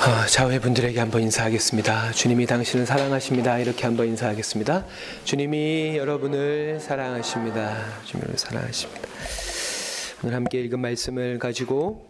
[0.00, 2.12] 어, 자회분들에게 한번 인사하겠습니다.
[2.12, 3.58] 주님이 당신을 사랑하십니다.
[3.58, 4.86] 이렇게 한번 인사하겠습니다.
[5.24, 7.84] 주님이 여러분을 사랑하십니다.
[8.04, 9.08] 주님을 사랑하십니다.
[10.22, 12.08] 오늘 함께 읽은 말씀을 가지고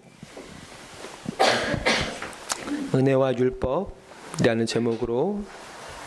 [2.95, 5.43] 은혜와 율법이라는 제목으로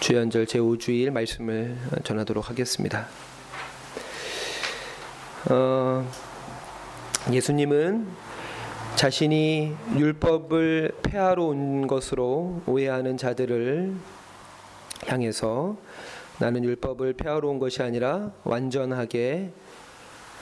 [0.01, 3.07] 주연절 제5주일 말씀을 전하도록 하겠습니다.
[5.49, 6.07] 어,
[7.31, 8.30] 예수님은
[9.01, 13.95] 자신이 율법을 폐하러 온 것으로 오해하는 자들을
[15.07, 15.75] 향해서
[16.37, 19.49] 나는 율법을 폐하러 온 것이 아니라 완전하게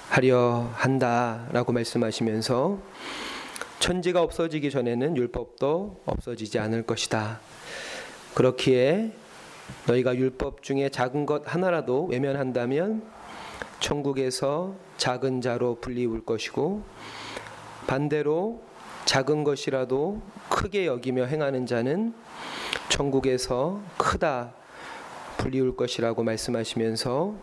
[0.10, 2.80] 하려 한다라고 말씀하시면서
[3.80, 7.40] 천지가 없어지기 전에는 율법도 없어지지 않을 것이다.
[8.34, 9.14] 그렇기에
[9.88, 13.04] 너희가 율법 중에 작은 것 하나라도 외면한다면
[13.80, 16.84] 천국에서 작은 자로 불리울 것이고
[17.90, 18.62] 반대로
[19.06, 22.14] 작은 것이라도 크게 여기며 행하는 자는
[22.90, 24.54] 천국에서 크다
[25.38, 27.34] 불리울 것이라고 말씀하시면서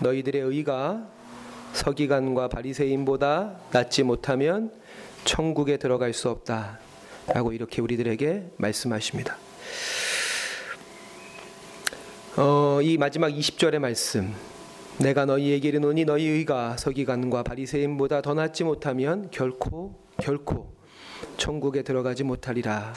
[0.00, 1.06] 너희들의 의가
[1.72, 4.72] 서기관과 바리새인보다 낫지 못하면
[5.24, 6.80] 천국에 들어갈 수 없다
[7.28, 9.36] 라고 이렇게 우리들에게 말씀하십니다.
[12.36, 14.34] 어, 이 마지막 20절의 말씀
[14.98, 20.72] 내가 너희에게 이르노니 너희 의가 서기관과 바리새인보다 더 낫지 못하면 결코 결코
[21.36, 22.94] 천국에 들어가지 못하리라.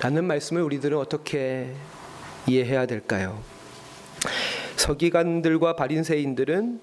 [0.00, 1.72] 라는 말씀을 우리들은 어떻게
[2.46, 3.40] 이해해야 될까요?
[4.76, 6.80] 서기관들과 바리새인들은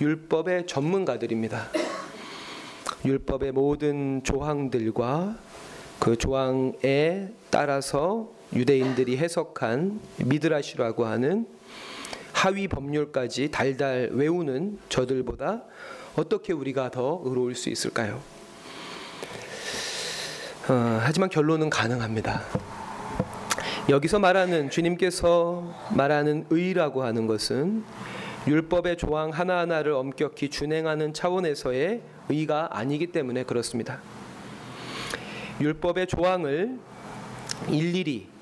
[0.00, 1.68] 율법의 전문가들입니다.
[3.04, 5.36] 율법의 모든 조항들과
[5.98, 11.46] 그 조항에 따라서 유대인들이 해석한 미드라시라고 하는
[12.46, 15.64] 하위 법률까지 달달 외우는 저들보다
[16.14, 18.20] 어떻게 우리가 더 의로울 수 있을까요?
[20.68, 22.42] 어, 하지만 결론은 가능합니다.
[23.88, 27.82] 여기서 말하는 주님께서 말하는 의라고 하는 것은
[28.46, 33.98] 율법의 조항 하나하나를 엄격히 준행하는 차원에서의 의가 아니기 때문에 그렇습니다.
[35.60, 36.78] 율법의 조항을
[37.68, 38.35] 일일이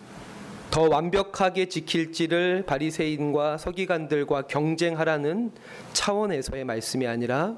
[0.75, 5.53] 더 완벽하게 지킬지를 바리새인과 서기관들과 경쟁하라는
[5.93, 7.55] 차원에서의 말씀이 아니라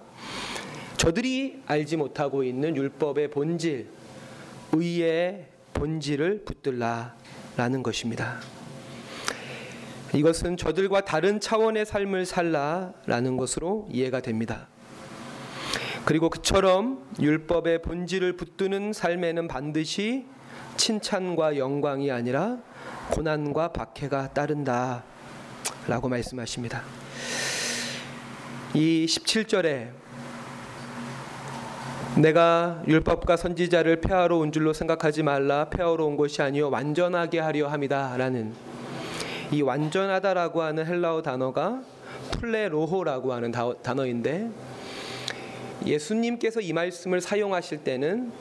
[0.99, 3.89] 저들이 알지 못하고 있는 율법의 본질,
[4.73, 8.39] 의의 본질을 붙들라라는 것입니다.
[10.13, 14.69] 이것은 저들과 다른 차원의 삶을 살라라는 것으로 이해가 됩니다.
[16.05, 20.27] 그리고 그처럼 율법의 본질을 붙드는 삶에는 반드시
[20.77, 22.59] 칭찬과 영광이 아니라
[23.11, 25.05] 고난과 박해가 따른다.
[25.89, 26.83] 라고 말씀하십니다.
[28.75, 29.91] 이 17절에
[32.17, 38.55] 내가 율법과 선지자를 폐하러 온 줄로 생각하지 말라 폐하러 온 것이 아니요 완전하게 하려 함이다라는
[39.53, 41.83] 이 완전하다라고 하는 헬라어 단어가
[42.33, 43.53] 플레로호라고 하는
[43.83, 44.51] 단어인데
[45.85, 48.33] 예수님께서 이 말씀을 사용하실 때는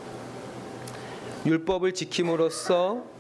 [1.46, 3.15] 율법을 지킴으로써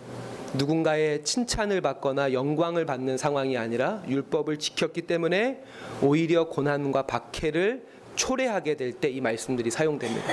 [0.57, 5.61] 누군가의 칭찬을 받거나 영광을 받는 상황이 아니라 율법을 지켰기 때문에
[6.01, 7.85] 오히려 고난과 박해를
[8.16, 10.25] 초래하게 될 때 이 말씀들이 사용됩니다.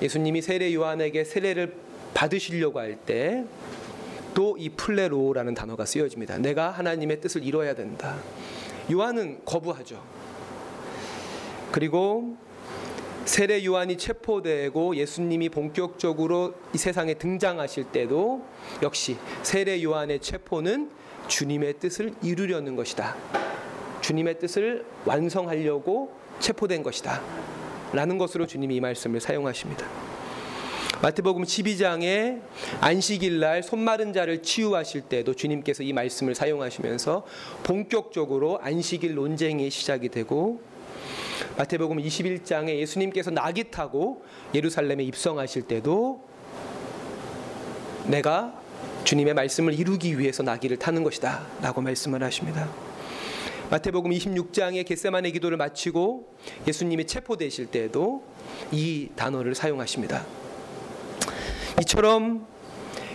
[0.00, 1.74] 예수님이 세례 요한에게 세례를
[2.14, 3.44] 받으시려고 할 때
[4.34, 6.36] 또 이 플레로라는 단어가 쓰여집니다.
[6.38, 8.16] 내가 하나님의 뜻을 이뤄야 된다.
[8.92, 10.02] 요한은 거부하죠.
[11.72, 12.36] 그리고
[13.26, 18.46] 세례 요한이 체포되고 예수님이 본격적으로 이 세상에 등장하실 때도
[18.82, 20.90] 역시 세례 요한의 체포는
[21.26, 23.16] 주님의 뜻을 이루려는 것이다.
[24.00, 27.20] 주님의 뜻을 완성하려고 체포된 것이다.
[27.92, 29.84] 라는 것으로 주님이 이 말씀을 사용하십니다.
[31.02, 32.40] 마태복음 12장에
[32.80, 37.26] 안식일 날 손마른 자를 치유하실 때도 주님께서 이 말씀을 사용하시면서
[37.64, 40.60] 본격적으로 안식일 논쟁이 시작이 되고
[41.56, 44.24] 마태복음 21장에 예수님께서 낙이 타고
[44.54, 46.22] 예루살렘에 입성하실 때도
[48.06, 48.60] 내가
[49.04, 52.68] 주님의 말씀을 이루기 위해서 나귀를 타는 것이다 라고 말씀을 하십니다.
[53.70, 56.36] 마태복음 26장에 겟세만의 기도를 마치고
[56.68, 58.22] 예수님이 체포되실 때도
[58.70, 60.24] 이 단어를 사용하십니다.
[61.80, 62.46] 이처럼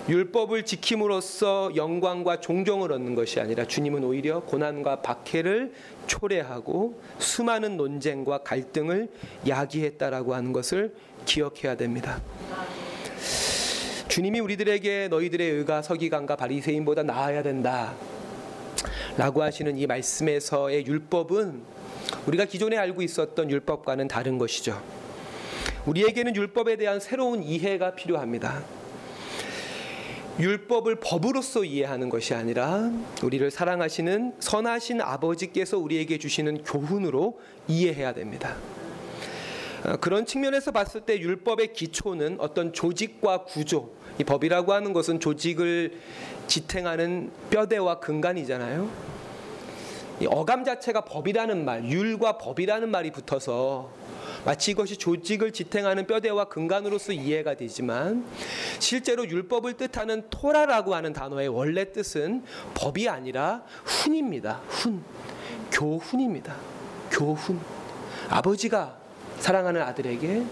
[0.10, 5.74] 율법을 지킴으로써 영광과 존경을 얻는 것이 아니라 주님은 오히려 고난과 박해를
[6.08, 9.10] 초래하고 수많은 논쟁과 갈등을
[9.48, 10.96] 야기했다라고 하는 것을
[11.26, 12.20] 기억해야 됩니다.
[14.08, 17.94] 주님이 우리들에게 너희들의 의가 서기관과 바리새인보다 나아야 된다.
[19.18, 21.62] 라고 하시는 이 말씀에서의 율법은
[22.26, 24.82] 우리가 기존에 알고 있었던 율법과는 다른 것이죠.
[25.86, 28.81] 우리에게는 율법에 대한 새로운 이해가 필요합니다.
[30.42, 32.92] 율법을 법으로서 이해하는 것이 아니라
[33.22, 38.56] 우리를 사랑하시는 선하신 아버지께서 우리에게 주시는 교훈으로 이해해야 됩니다.
[39.86, 46.00] 어, 그런 측면에서 봤을 때 율법의 기초는 어떤 조직과 구조, 이 법이라고 하는 것은 조직을
[46.48, 48.90] 지탱하는 뼈대와 근간이잖아요.
[50.22, 53.90] 이 어감 자체가 법이라는 말, 율과 법이라는 말이 붙어서
[54.46, 58.24] 마치 이것이 조직을 지탱하는 뼈대와 근간으로서 이해가 되지만
[58.80, 62.44] 실제로 율법을 뜻하는 토라라고 하는 단어의 원래 뜻은
[62.76, 64.62] 법이 아니라 훈입니다.
[64.68, 65.04] 훈.
[65.72, 66.56] 교훈입니다.
[67.10, 67.60] 교훈.
[68.30, 68.98] 아버지가
[69.40, 70.44] 사랑하는 아들에게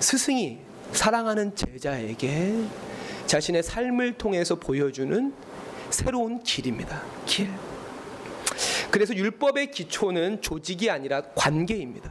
[0.00, 0.58] 스승이
[0.92, 2.64] 사랑하는 제자에게
[3.26, 5.34] 자신의 삶을 통해서 보여주는
[5.90, 7.02] 새로운 길입니다.
[7.26, 7.50] 길.
[8.90, 12.10] 그래서 율법의 기초는 조직이 아니라 관계입니다.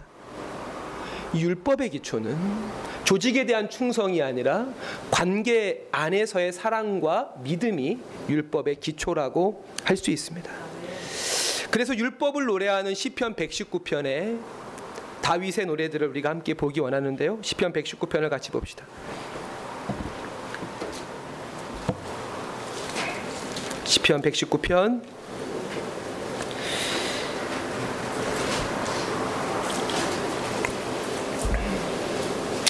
[1.35, 2.37] 율법의 기초는
[3.03, 4.67] 조직에 대한 충성이 아니라
[5.11, 7.97] 관계 안에서의 사랑과 믿음이
[8.29, 10.51] 율법의 기초라고 할 수 있습니다.
[11.71, 14.39] 그래서 율법을 노래하는 시편 119편에
[15.21, 17.39] 다윗의 노래들을 우리가 함께 보기 원하는데요.
[17.41, 18.85] 시편 119편을 같이 봅시다.
[23.83, 25.16] 시편 119편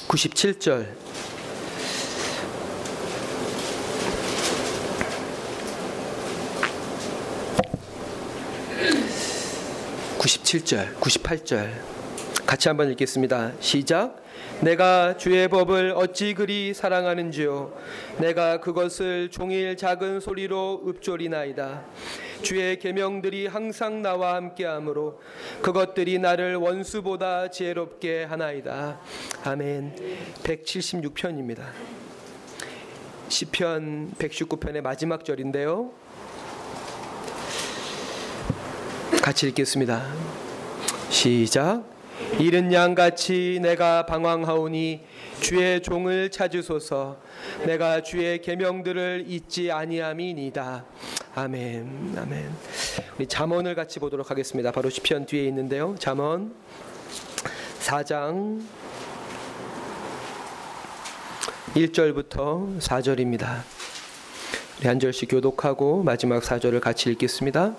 [0.07, 0.85] 97절
[10.17, 11.71] 97절, 98절
[12.45, 13.51] 같이 한번 읽겠습니다.
[13.59, 14.23] 시작.
[14.61, 17.77] 내가 주의 법을 어찌 그리 사랑하는지요
[18.17, 21.83] 내가 그것을 종일 작은 소리로 읊조리나이다
[22.41, 25.19] 주의 계명들이 항상 나와 함께하므로
[25.61, 28.99] 그것들이 나를 원수보다 지혜롭게 하나이다.
[29.43, 29.95] 아멘.
[30.43, 31.63] 176편입니다.
[33.29, 35.91] 시편 119편의 마지막 절인데요.
[39.21, 40.05] 같이 읽겠습니다.
[41.09, 41.83] 시작.
[42.39, 45.01] 이른 양 같이 내가 방황하오니
[45.41, 47.17] 주의 종을 찾으소서.
[47.65, 50.85] 내가 주의 계명들을 잊지 아니함이니다
[51.37, 52.51] 아멘 아멘.
[53.15, 54.71] 우리 잠언을 같이 보도록 하겠습니다.
[54.71, 55.95] 바로 시편 뒤에 있는데요.
[55.99, 56.51] 잠언
[57.79, 58.63] 4장
[61.75, 63.61] 1절부터 4절입니다.
[64.79, 67.75] 우리 한 절씩 교독하고 마지막 4절을 같이 읽겠습니다.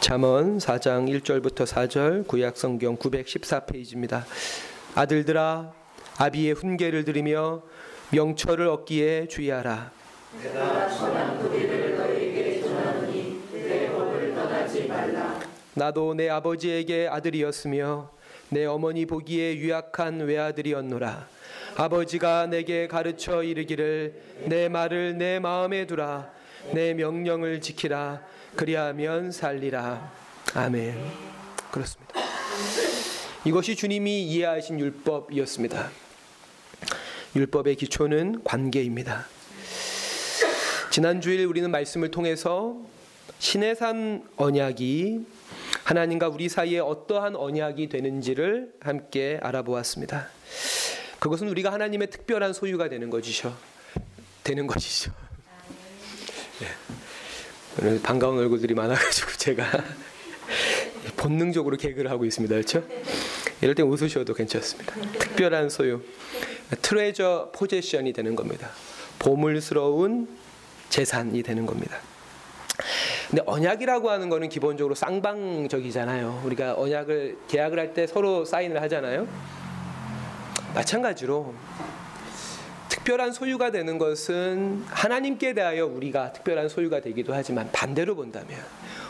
[0.00, 4.24] 잠언 4장 1절부터 4절 구약 성경 914페이지입니다.
[4.94, 5.72] 아들들아
[6.18, 7.62] 아비의 훈계를 들으며
[8.10, 9.90] 명철을 얻기에 주의하라.
[15.74, 18.10] 나도 내 아버지에게 아들이었으며
[18.48, 21.28] 내 어머니 보기에 유약한 외아들이었노라.
[21.76, 26.30] 아버지가 내게 가르쳐 이르기를 내 말을 내 마음에 두라.
[26.72, 28.22] 내 명령을 지키라.
[28.56, 30.12] 그리하면 살리라.
[30.54, 30.98] 아멘.
[31.70, 32.14] 그렇습니다.
[33.44, 35.90] 이것이 주님이 이해하신 율법이었습니다.
[37.36, 39.26] 율법의 기초는 관계입니다.
[40.90, 42.76] 지난주일 우리는 말씀을 통해서
[43.38, 45.24] 신의 산 언약이
[45.90, 50.28] 하나님과 우리 사이에 어떠한 언약이 되는지를 함께 알아보았습니다.
[51.18, 53.56] 그것은 우리가 하나님의 특별한 소유가 되는 것이죠.
[54.44, 55.10] 되는 것이죠.
[56.60, 56.66] 네.
[57.80, 59.64] 오늘 반가운 얼굴들이 많아가지고 제가
[61.16, 62.54] 본능적으로 개그를 하고 있습니다.
[62.54, 62.86] 그렇죠?
[63.60, 64.94] 이럴 때 웃으셔도 괜찮습니다.
[65.18, 66.02] 특별한 소유,
[66.82, 68.70] 트레저 포제션이 되는 겁니다.
[69.18, 70.28] 보물스러운
[70.88, 71.98] 재산이 되는 겁니다.
[73.30, 76.42] 근데 언약이라고 하는 거는 기본적으로 쌍방적이잖아요.
[76.44, 79.26] 우리가 언약을 계약을 할 때 서로 사인을 하잖아요.
[80.74, 81.54] 마찬가지로
[82.88, 88.58] 특별한 소유가 되는 것은 하나님께 대하여 우리가 특별한 소유가 되기도 하지만 반대로 본다면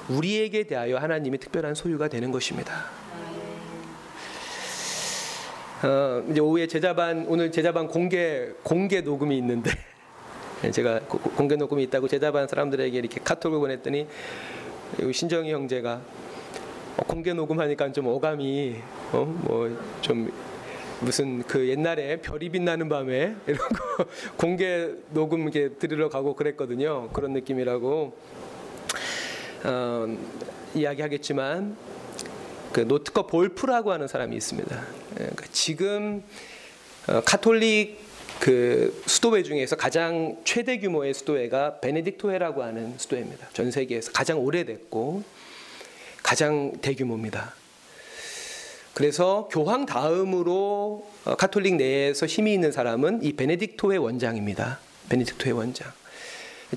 [0.09, 2.85] 우리에게 대하여 하나님이 특별한 소유가 되는 것입니다.
[5.83, 9.71] 어, 이제 오후에 제자반 오늘 제자반 공개 공개 녹음이 있는데
[10.73, 14.07] 제가 고, 공개 녹음이 있다고 제자반 사람들에게 이렇게 카톡을 보냈더니
[15.13, 16.03] 신정희 형제가
[16.97, 18.77] 어, 공개 녹음하니까 좀 어감이
[19.13, 20.31] 어, 뭐좀
[21.01, 24.05] 무슨 그 옛날에 별이 빛나는 밤에 이런 거
[24.37, 27.09] 공개 녹음 이렇게 들으러 가고 그랬거든요.
[27.11, 28.17] 그런 느낌이라고
[29.65, 30.19] 어,
[30.75, 31.77] 이야기하겠지만
[32.73, 34.77] 그 노트커 볼프라고 하는 사람이 있습니다.
[34.77, 36.23] 예, 그러니까 지금
[37.09, 38.10] 어, 카톨릭
[38.41, 43.49] 그 수도회 중에서 가장 최대 규모의 수도회가 베네딕토회라고 하는 수도회입니다.
[43.53, 45.23] 전 세계에서 가장 오래됐고
[46.23, 47.55] 가장 대규모입니다.
[48.95, 54.81] 그래서 교황 다음으로 어, 카톨릭 내에서 힘이 있는 사람은 이 베네딕토회 원장입니다.
[55.11, 55.93] 베네딕토회 원장.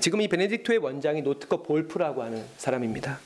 [0.00, 3.20] 지금 이 베네딕토회 원장이 노트커 볼프라고 하는 사람입니다.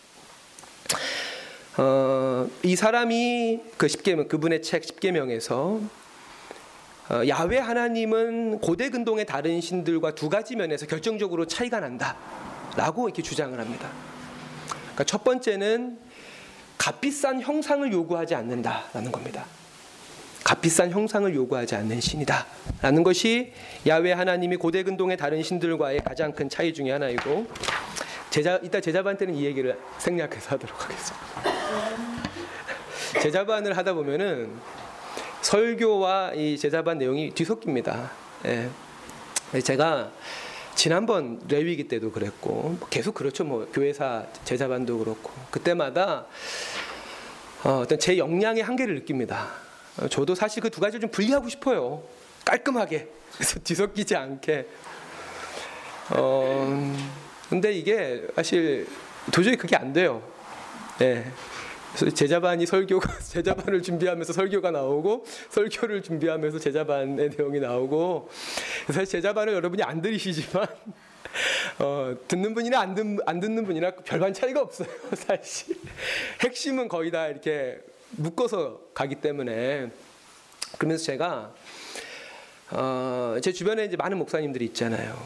[1.76, 5.90] 어, 이 사람이 그 십계명 그분의 책 십계명에서 어,
[7.10, 13.90] 야훼 하나님은 고대 근동의 다른 신들과 두 가지 면에서 결정적으로 차이가 난다라고 이렇게 주장을 합니다.
[14.68, 15.98] 그러니까 첫 번째는
[16.76, 19.46] 값비싼 형상을 요구하지 않는다라는 겁니다.
[20.44, 23.52] 값비싼 형상을 요구하지 않는 신이다라는 것이
[23.86, 27.46] 야훼 하나님이 고대 근동의 다른 신들과의 가장 큰 차이 중의 하나이고
[28.30, 31.58] 제자 이따 제자반 때는 이 얘기를 생략해서 하도록 하겠습니다.
[33.20, 34.52] 제자반을 하다 보면은
[35.42, 38.10] 설교와 이 제자반 내용이 뒤섞입니다.
[38.46, 38.70] 예.
[39.60, 40.10] 제가
[40.74, 43.44] 지난번 레위기 때도 그랬고 계속 그렇죠.
[43.44, 46.26] 뭐 교회사 제자반도 그렇고 그때마다
[47.64, 49.48] 어, 어떤 제 역량의 한계를 느낍니다.
[50.00, 52.02] 어, 저도 사실 그 두 가지를 좀 분리하고 싶어요.
[52.44, 54.66] 깔끔하게 그래서 뒤섞이지 않게.
[56.10, 56.96] 어,
[57.48, 58.86] 근데 이게 사실
[59.32, 60.22] 도저히 그게 안 돼요.
[61.00, 61.24] 예.
[62.14, 68.28] 제자반이 설교가 제자반을 준비하면서 설교가 나오고 설교를 준비하면서 제자반의 내용이 나오고
[68.88, 70.66] 사실 제자반을 여러분이 안 들으시지만
[71.80, 75.76] 어, 듣는 분이나 안, 듣, 안 듣는 분이나 별반 차이가 없어요 사실.
[76.40, 77.80] 핵심은 거의 다 이렇게
[78.12, 79.90] 묶어서 가기 때문에.
[80.78, 81.54] 그러면서 제가
[82.70, 85.18] 어, 제 주변에 이제 많은 목사님들이 있잖아요.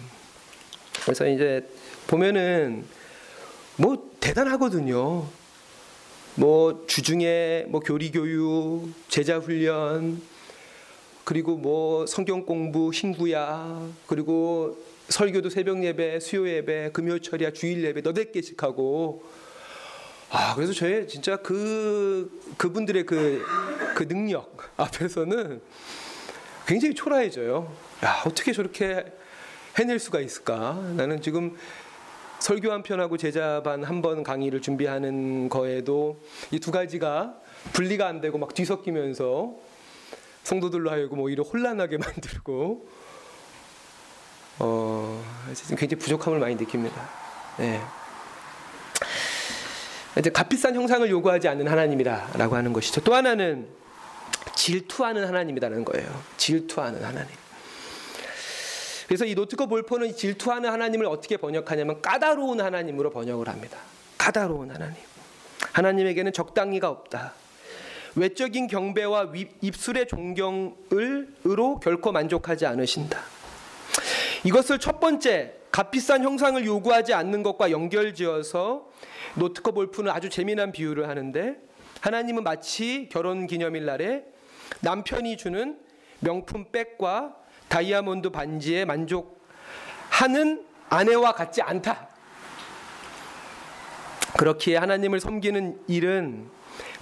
[1.02, 1.66] 그래서 이제
[2.06, 2.84] 보면은
[3.76, 5.26] 뭐 대단하거든요
[6.34, 10.20] 뭐 주중에 뭐 교리 교육, 제자 훈련,
[11.24, 18.00] 그리고 뭐 성경 공부, 신구야, 그리고 설교도 새벽 예배, 수요 예배, 금요 철야, 주일 예배
[18.02, 19.22] 너댓 개씩 하고
[20.30, 25.60] 아 그래서 저의 진짜 그 그분들의 그 그 능력 앞에서는
[26.66, 27.72] 굉장히 초라해져요.
[28.04, 29.04] 야 어떻게 저렇게
[29.78, 30.74] 해낼 수가 있을까?
[30.96, 31.56] 나는 지금
[32.42, 36.20] 설교 한 편하고 제자 반 한 번 강의를 준비하는 거에도
[36.50, 37.36] 이 두 가지가
[37.72, 39.54] 분리가 안 되고 막 뒤섞이면서
[40.42, 42.88] 성도들로 하여금 오히려 혼란하게 만들고
[44.58, 45.22] 어
[45.68, 47.08] 굉장히 부족함을 많이 느낍니다.
[47.58, 47.80] 네.
[50.18, 53.00] 이제 값비싼 형상을 요구하지 않는 하나님이다라고 하는 것이죠.
[53.02, 53.68] 또 하나는
[54.56, 56.22] 질투하는 하나님이라는 거예요.
[56.36, 57.30] 질투하는 하나님.
[59.06, 63.78] 그래서 이 노트커 볼포는 질투하는 하나님을 어떻게 번역하냐면 까다로운 하나님으로 번역을 합니다.
[64.18, 64.96] 까다로운 하나님.
[65.72, 67.34] 하나님에게는 적당히가 없다.
[68.14, 73.18] 외적인 경배와 입술의 존경을으로 결코 만족하지 않으신다.
[74.44, 78.90] 이것을 첫 번째 값비싼 형상을 요구하지 않는 것과 연결지어서
[79.36, 81.56] 노트커 볼프는 아주 재미난 비유를 하는데
[82.00, 84.24] 하나님은 마치 결혼 기념일 날에
[84.80, 85.78] 남편이 주는
[86.20, 87.36] 명품 백과
[87.72, 92.06] 다이아몬드 반지에 만족하는 아내와 같지 않다.
[94.36, 96.50] 그렇기에 하나님을 섬기는 일은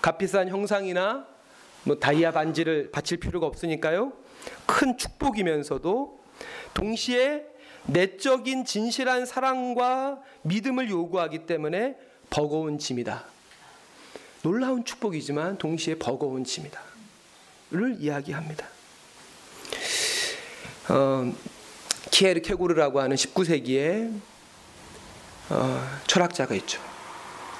[0.00, 1.26] 값비싼 형상이나
[1.82, 4.12] 뭐 다이아 반지를 바칠 필요가 없으니까요.
[4.64, 6.20] 큰 축복이면서도
[6.72, 7.46] 동시에
[7.86, 11.96] 내적인 진실한 사랑과 믿음을 요구하기 때문에
[12.30, 13.24] 버거운 짐이다.
[14.44, 16.80] 놀라운 축복이지만 동시에 버거운 짐이다.
[17.72, 18.79] 를 이야기합니다.
[20.90, 21.32] 어,
[22.10, 24.12] 키에르 케고르라고 하는 19세기에
[25.50, 26.80] 어, 철학자가 있죠.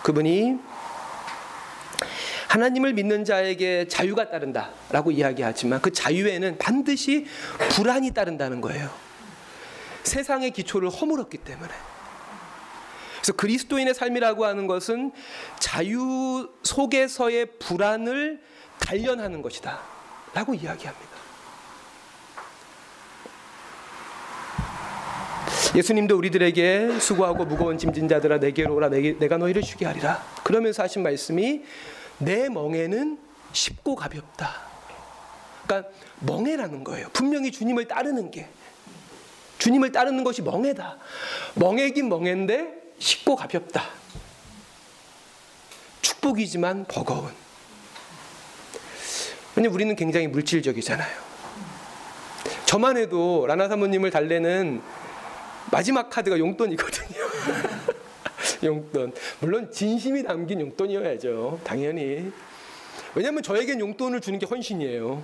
[0.02, 0.58] 그분이
[2.48, 7.26] 하나님을 믿는 자에게 자유가 따른다라고 이야기하지만 그 자유에는 반드시
[7.70, 8.90] 불안이 따른다는 거예요.
[10.02, 11.70] 세상의 기초를 허물었기 때문에.
[13.14, 15.12] 그래서 그리스도인의 삶이라고 하는 것은
[15.60, 18.42] 자유 속에서의 불안을
[18.80, 19.80] 단련하는 것이다.
[20.34, 21.29] 라고 이야기합니다.
[25.74, 30.24] 예수님도 우리들에게 수고하고 무거운 짐진 자들아 내게로 오라 내가 너희를 쉬게 하리라.
[30.42, 31.62] 그러면서 하신 말씀이
[32.18, 33.18] 내 멍에는
[33.52, 34.62] 쉽고 가볍다.
[35.66, 37.08] 그러니까 멍해라는 거예요.
[37.12, 38.48] 분명히 주님을 따르는 게
[39.58, 40.98] 주님을 따르는 것이 멍해다.
[41.54, 43.90] 멍해긴 멍해인데 쉽고 가볍다.
[46.02, 47.30] 축복이지만 버거운.
[49.54, 51.30] 왜냐 우리는 굉장히 물질적이잖아요.
[52.66, 54.80] 저만 해도 라나 사모님을 달래는
[55.70, 57.20] 마지막 카드가 용돈이거든요.
[58.64, 59.12] 용돈.
[59.40, 61.60] 물론 진심이 담긴 용돈이어야죠.
[61.64, 62.30] 당연히.
[63.14, 65.22] 왜냐하면 저에겐 용돈을 주는 게 헌신이에요.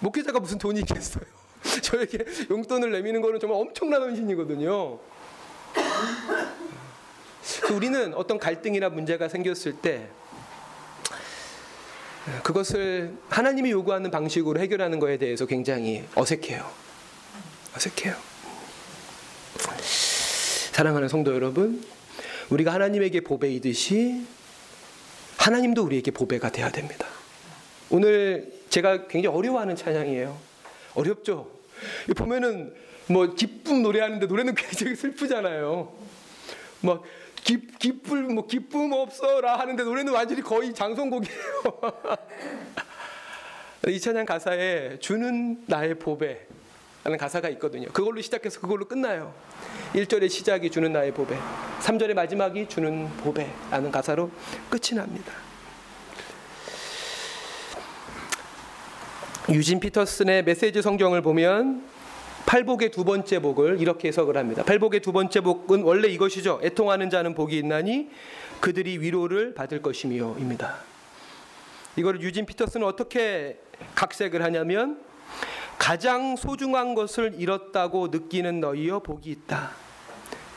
[0.00, 1.24] 목회자가 무슨 돈이 있겠어요.
[1.82, 2.18] 저에게
[2.50, 4.98] 용돈을 내미는 거는 정말 엄청난 헌신이거든요.
[7.72, 10.08] 우리는 어떤 갈등이나 문제가 생겼을 때
[12.42, 16.70] 그것을 하나님이 요구하는 방식으로 해결하는 것에 대해서 굉장히 어색해요.
[17.76, 18.29] 어색해요.
[20.80, 21.84] 사랑하는 성도 여러분,
[22.48, 24.24] 우리가 하나님에게 보배이듯이
[25.36, 27.06] 하나님도 우리에게 보배가 돼야 됩니다.
[27.90, 30.38] 오늘 제가 굉장히 어려워하는 찬양이에요.
[30.94, 31.50] 어렵죠?
[32.16, 32.72] 보면은
[33.08, 35.92] 뭐 기쁨 노래하는데 노래는 굉장히 슬프잖아요.
[36.80, 37.02] 막
[37.44, 41.36] 기, 기쁨 뭐 기쁨 없어라 하는데 노래는 완전히 거의 장송곡이에요.
[43.88, 46.46] 이 찬양 가사에 주는 나의 보배
[47.02, 47.88] 라는 가사가 있거든요.
[47.92, 49.32] 그걸로 시작해서 그걸로 끝나요.
[49.94, 51.36] 1절의 시작이 주는 나의 보배,
[51.80, 54.30] 3절의 마지막이 주는 보배라는 가사로
[54.68, 55.32] 끝이 납니다.
[59.48, 61.82] 유진 피터슨의 메시지 성경을 보면
[62.46, 64.62] 팔복의 두 번째 복을 이렇게 해석을 합니다.
[64.62, 66.60] 팔복의 두 번째 복은 원래 이것이죠.
[66.62, 68.10] 애통하는 자는 복이 있나니
[68.60, 70.76] 그들이 위로를 받을 것이며입니다.
[71.96, 73.58] 이거를 유진 피터슨은 어떻게
[73.94, 75.00] 각색을 하냐면
[75.80, 79.70] 가장 소중한 것을 잃었다고 느끼는 너희여 복이 있다.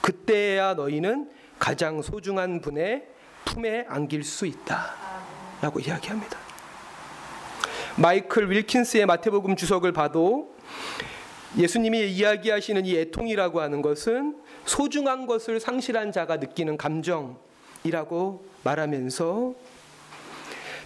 [0.02, 3.08] 그때야 너희는 가장 소중한 분의
[3.46, 4.94] 품에 안길 수 있다.
[5.62, 6.38] 라고 이야기합니다.
[7.96, 10.54] 마이클 윌킨스의 마태복음 주석을 봐도
[11.58, 19.54] 예수님이 이야기하시는 이 애통이라고 하는 것은 소중한 것을 상실한 자가 느끼는 감정이라고 말하면서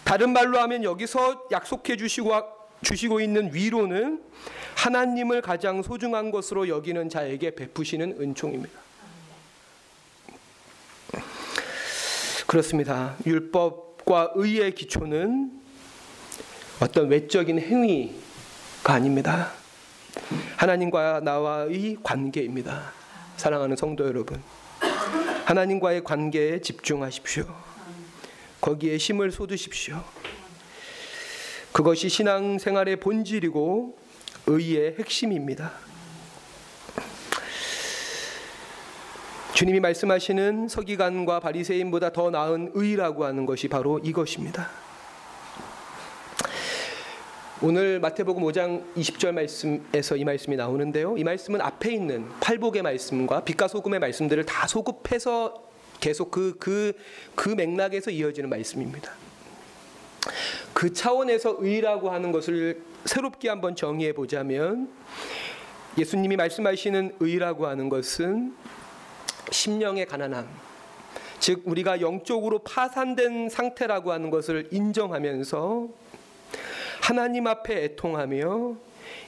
[0.04, 4.22] 다른 말로 하면 여기서 약속해 주시고 주시고 있는 위로는
[4.76, 8.80] 하나님을 가장 소중한 것으로 여기는 자에게 베푸시는 은총입니다.
[12.46, 13.16] 그렇습니다.
[13.26, 15.52] 율법과 의의 기초는
[16.80, 19.52] 어떤 외적인 행위가 아닙니다.
[20.56, 22.94] 하나님과 나와의 관계입니다.
[23.36, 24.42] 사랑하는 성도 여러분.
[25.46, 27.46] 하나님과의 관계에 집중하십시오.
[28.62, 30.04] 거기에 힘을 쏟으십시오.
[31.78, 33.96] 그것이 신앙생활의 본질이고
[34.48, 35.74] 의의 핵심입니다.
[39.54, 44.72] 주님이 말씀하시는 서기관과 바리새인보다 더 나은 의라고 하는 것이 바로 이것입니다.
[47.62, 51.16] 오늘 마태복음 5장 20절 말씀에서 이 말씀이 나오는데요.
[51.16, 55.64] 이 말씀은 앞에 있는 팔복의 말씀과 빛과 소금의 말씀들을 다 소급해서
[56.00, 56.94] 계속 그 그,
[57.36, 59.27] 그 맥락에서 이어지는 말씀입니다.
[60.74, 64.90] 그 차원에서 의라고 하는 것을 새롭게 한번 정의해 보자면
[65.98, 68.56] 예수님이 말씀하시는 의라고 하는 것은
[69.52, 70.48] 심령의 가난함,
[71.40, 75.88] 즉 우리가 영적으로 파산된 상태라고 하는 것을 인정하면서
[77.02, 78.76] 하나님 앞에 애통하며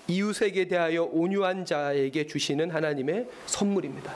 [0.08, 4.14] 이웃에게 대하여 온유한 자에게 주시는 하나님의 선물입니다.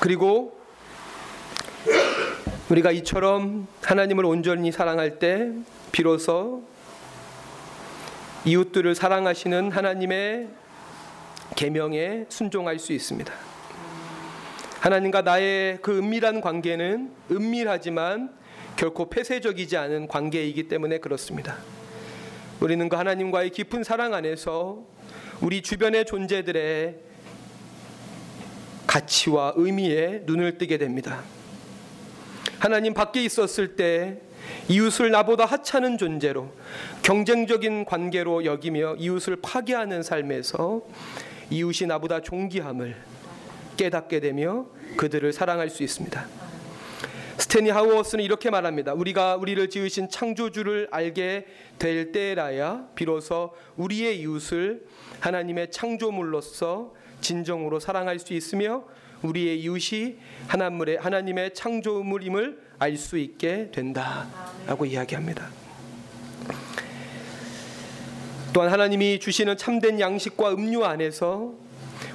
[0.00, 0.61] 그리고
[2.72, 5.52] 우리가 이처럼 하나님을 온전히 사랑할 때
[5.92, 6.62] 비로소
[8.46, 10.48] 이웃들을 사랑하시는 하나님의
[11.54, 13.30] 계명에 순종할 수 있습니다.
[14.80, 18.32] 하나님과 나의 그 은밀한 관계는 은밀하지만
[18.76, 21.58] 결코 폐쇄적이지 않은 관계이기 때문에 그렇습니다.
[22.58, 24.82] 우리는 그 하나님과의 깊은 사랑 안에서
[25.42, 26.96] 우리 주변의 존재들의
[28.86, 31.22] 가치와 의미에 눈을 뜨게 됩니다.
[32.62, 34.20] 하나님 밖에 있었을 때
[34.68, 36.52] 이웃을 나보다 하찮은 존재로
[37.02, 40.82] 경쟁적인 관계로 여기며 이웃을 파괴하는 삶에서
[41.50, 42.94] 이웃이 나보다 존귀함을
[43.76, 46.24] 깨닫게 되며 그들을 사랑할 수 있습니다.
[47.38, 48.92] 스테니 하우어스는 이렇게 말합니다.
[48.92, 51.46] 우리가 우리를 지으신 창조주를 알게
[51.80, 54.86] 될 때라야 비로소 우리의 이웃을
[55.18, 58.84] 하나님의 창조물로서 진정으로 사랑할 수 있으며
[59.22, 60.16] 우리의 이웃이
[60.48, 65.48] 하나님의 하나님의 창조물임을 알 수 있게 된다라고 이야기합니다.
[68.52, 71.54] 또한 하나님이 주시는 참된 양식과 음료 안에서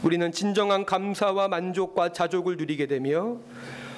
[0.04, 3.38] 우리는 진정한 감사와 만족과 자족을 누리게 되며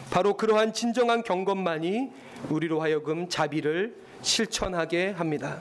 [0.10, 2.10] 바로 그러한 진정한 경건만이
[2.50, 5.60] 우리로 하여금 자비를 실천하게 합니다.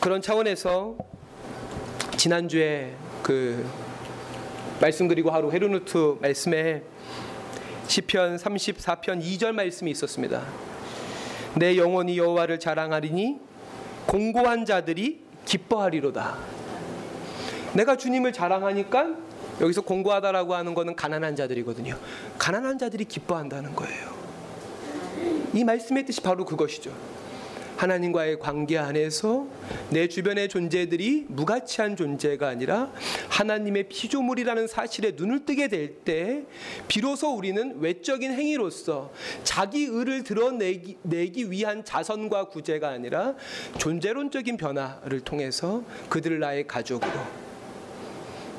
[0.00, 0.96] 그런 차원에서
[2.16, 2.94] 지난주에
[3.30, 3.64] 그
[4.80, 6.82] 말씀 그리고 하루 헤르누트 말씀에
[7.86, 10.42] 시편 34편 2절 말씀이 있었습니다.
[11.54, 13.38] 내 영혼이 여호와를 자랑하리니
[14.06, 16.38] 공고한 자들이 기뻐하리로다.
[17.74, 19.14] 내가 주님을 자랑하니까
[19.60, 21.96] 여기서 공고하다라고 하는 것은 가난한 자들이거든요.
[22.36, 24.10] 가난한 자들이 기뻐한다는 거예요.
[25.54, 26.90] 이 말씀의 뜻이 바로 그것이죠.
[27.80, 29.46] 하나님과의 관계 안에서
[29.88, 32.92] 내 주변의 존재들이 무가치한 존재가 아니라
[33.30, 36.44] 하나님의 피조물이라는 사실에 눈을 뜨게 될 때
[36.88, 39.10] 비로소 우리는 외적인 행위로서
[39.44, 43.34] 자기 의를 드러내기 내기 위한 자선과 구제가 아니라
[43.78, 47.12] 존재론적인 변화를 통해서 그들을 나의 가족으로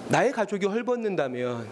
[0.09, 1.67] 나의 가족이 헐벗는다면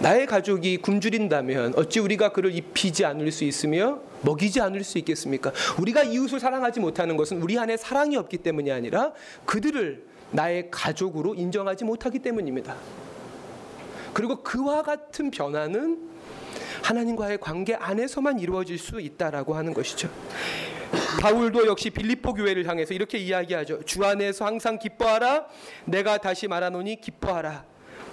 [0.00, 5.52] 나의 가족이 굶주린다면 어찌 우리가 그를 입히지 않을 수 있으며 먹이지 않을 수 있겠습니까?
[5.80, 9.12] 우리가 이웃을 사랑하지 못하는 것은 우리 안에 사랑이 없기 때문이 아니라
[9.46, 12.76] 그들을 나의 가족으로 인정하지 못하기 때문입니다.
[14.12, 15.98] 그리고 그와 같은 변화는
[16.82, 20.10] 하나님과의 관계 안에서만 이루어질 수 있다라고 하는 것이죠.
[21.20, 23.84] 바울도 역시 빌립보 교회를 향해서 이렇게 이야기하죠.
[23.84, 25.46] 주 안에서 항상 기뻐하라.
[25.86, 27.64] 내가 다시 말하노니 기뻐하라.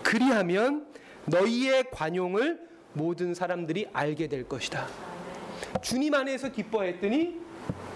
[0.01, 0.92] 그리하면
[1.25, 2.59] 너희의 관용을
[2.93, 4.87] 모든 사람들이 알게 될 것이다.
[5.81, 7.39] 주님 안에서 기뻐했더니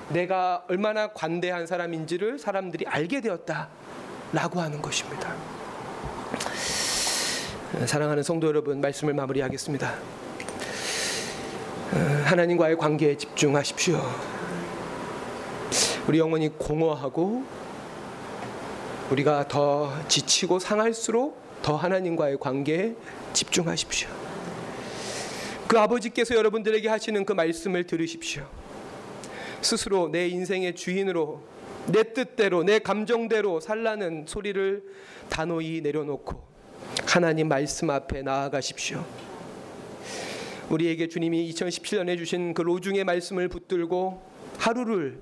[0.10, 3.70] 내가 얼마나 관대한 사람인지를 사람들이 알게 되었다.
[4.34, 5.34] 라고 하는 것입니다.
[7.86, 9.94] 사랑하는 성도 여러분, 말씀을 마무리하겠습니다.
[12.26, 14.02] 하나님과의 관계에 집중하십시오.
[16.08, 17.44] 우리 영혼이 공허하고
[19.12, 22.96] 우리가 더 지치고 상할수록 더 하나님과의 관계에
[23.34, 24.08] 집중하십시오.
[25.68, 28.48] 그 아버지께서 여러분들에게 하시는 그 말씀을 들으십시오.
[29.60, 31.42] 스스로 내 인생의 주인으로
[31.88, 34.82] 내 뜻대로 내 감정대로 살라는 소리를
[35.28, 36.42] 단호히 내려놓고
[37.06, 39.06] 하나님 말씀 앞에 나아가십시오.
[40.70, 44.22] 우리에게 주님이 2017년에 주신 그 로중의 말씀을 붙들고
[44.58, 45.20] 하루를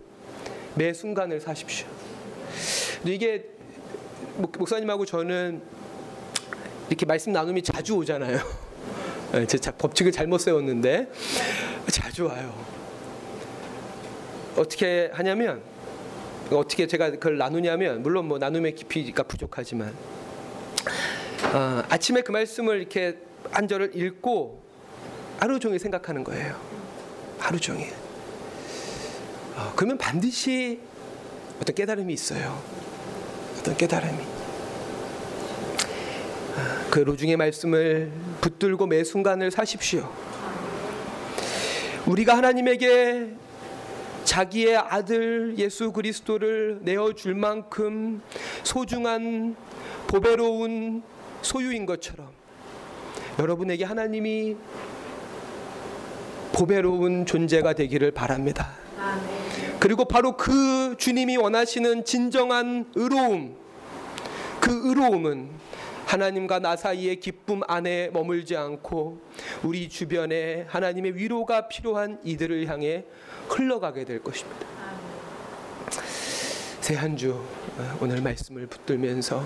[0.75, 1.87] 매 순간을 사십시오.
[3.03, 3.45] 이게
[4.59, 5.84] 목사님하고 저는
[6.89, 8.39] 이렇게 말씀 나눔이 자주 오잖아요.
[9.31, 11.11] 네, 제 법칙을 잘못 세웠는데
[11.91, 12.53] 자주 와요.
[14.55, 15.61] 어떻게 하냐면
[16.51, 19.93] 어떻게 제가 그걸 나누냐면 물론 뭐 나눔의 깊이가 부족하지만
[21.53, 23.17] 어, 아침에 그 말씀을 이렇게
[23.51, 24.63] 한 절을 읽고
[25.39, 26.59] 하루 종일 생각하는 거예요.
[27.39, 27.91] 하루 종일.
[29.55, 30.79] 어, 그러면 반드시
[31.61, 32.61] 어떤 깨달음이 있어요.
[33.59, 34.34] 어떤 깨달음이.
[36.89, 40.11] 그 로중의 말씀을 붙들고 매 순간을 사십시오.
[42.05, 43.33] 우리가 하나님에게
[44.23, 48.21] 자기의 아들 예수 그리스도를 내어 줄 만큼
[48.63, 49.55] 소중한
[50.07, 51.03] 보배로운
[51.41, 52.29] 소유인 것처럼
[53.39, 54.55] 여러분에게 하나님이
[56.53, 58.71] 보배로운 존재가 되기를 바랍니다.
[59.79, 63.55] 그리고 바로 그 주님이 원하시는 진정한 의로움,
[64.59, 65.49] 그 의로움은
[66.19, 69.19] 하나님과 나 사이의 기쁨 안에 머물지 않고
[69.63, 73.03] 우리 주변에 하나님의 위로가 필요한 이들을 향해
[73.49, 74.65] 흘러가게 될 것입니다.
[76.79, 77.43] 새 한 주
[77.99, 79.43] 오늘 말씀을 붙들면서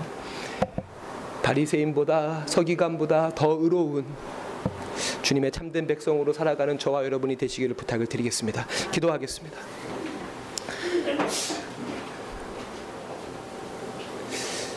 [1.42, 4.04] 바리새인보다 서기관보다 더 의로운
[5.22, 8.64] 주님의 참된 백성으로 살아가는 저와 여러분이 되시기를 부탁을 드리겠습니다.
[8.92, 9.58] 기도하겠습니다.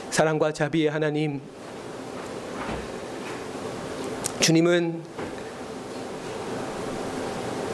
[0.09, 1.41] 사랑과 자비의 하나님
[4.39, 5.03] 주님은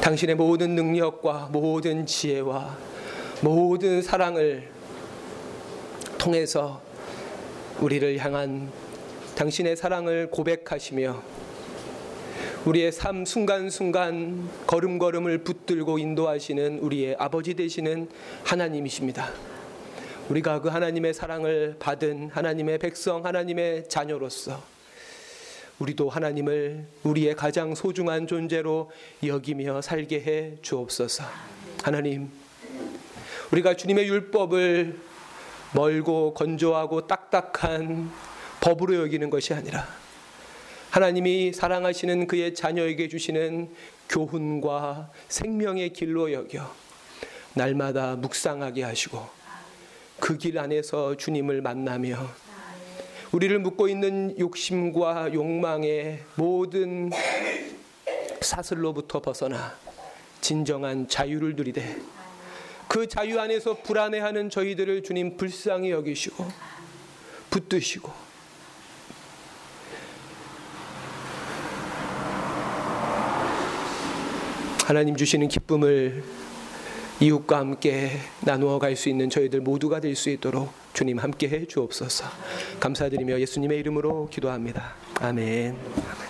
[0.02, 2.78] 당신의 모든 능력과 모든 지혜와
[3.42, 4.70] 모든 사랑을
[6.18, 6.82] 통해서
[7.80, 8.70] 우리를 향한
[9.36, 11.24] 당신의 사랑을 고백하시며
[12.66, 18.10] 우리의 삶 순간순간 걸음걸음을 붙들고 인도하시는 우리의 아버지 되시는
[18.44, 19.32] 하나님이십니다.
[20.28, 24.62] 우리가 그 하나님의 사랑을 받은 하나님의 백성, 하나님의 자녀로서
[25.80, 28.92] 우리도 하나님을 우리의 가장 소중한 존재로
[29.24, 31.24] 여기며 살게 해 주옵소서.
[31.84, 32.30] 하나님,
[33.52, 35.00] 우리가 주님의 율법을
[35.74, 38.12] 멀고 건조하고 딱딱한
[38.62, 39.88] 법으로 여기는 것이 아니라
[40.90, 43.74] 하나님이 사랑하시는 그의 자녀에게 주시는
[44.10, 46.76] 교훈과 생명의 길로 여겨
[47.54, 49.40] 날마다 묵상하게 하시고
[50.20, 52.49] 그 길 안에서 주님을 만나며
[53.32, 57.12] 우리를 묶고 있는 욕심과 욕망의 모든
[58.42, 59.76] 사슬로부터 벗어나
[60.42, 61.98] 진정한 자유를 누리되
[62.88, 66.48] 그 자유 안에서 불안해하는 저희들을 주님 불쌍히 여기시고
[67.52, 68.12] 붙드시고
[74.86, 76.24] 하나님 주시는 기쁨을
[77.20, 78.12] 이웃과 함께
[78.42, 82.26] 나누어 갈 수 있는 저희들 모두가 될 수 있도록 주님 함께 해 주옵소서.
[82.82, 84.96] 감사드리며 예수님의 이름으로 기도합니다.
[85.22, 86.29] 아멘.